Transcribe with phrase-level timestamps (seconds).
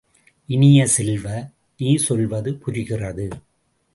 [0.49, 1.25] இனிய செல்வ,
[1.79, 3.27] நீ சொல்வது புரிகிறது!